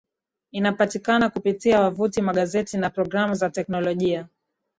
[0.51, 4.27] inapatikana kupitia Wavuti magazeti na programu za kiteknolojia